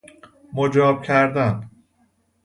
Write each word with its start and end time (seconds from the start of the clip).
مجاب 0.53 1.01
کردن 1.03 1.69